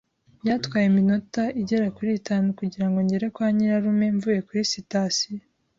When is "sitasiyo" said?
4.73-5.39